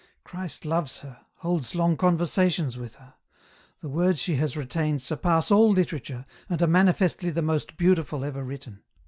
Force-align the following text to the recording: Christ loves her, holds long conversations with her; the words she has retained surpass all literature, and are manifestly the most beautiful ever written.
Christ 0.23 0.65
loves 0.65 1.01
her, 1.01 1.19
holds 1.35 1.75
long 1.75 1.95
conversations 1.95 2.75
with 2.75 2.95
her; 2.95 3.13
the 3.81 3.87
words 3.87 4.19
she 4.19 4.37
has 4.37 4.57
retained 4.57 5.03
surpass 5.03 5.51
all 5.51 5.69
literature, 5.69 6.25
and 6.49 6.59
are 6.59 6.65
manifestly 6.65 7.29
the 7.29 7.43
most 7.43 7.77
beautiful 7.77 8.25
ever 8.25 8.43
written. 8.43 8.81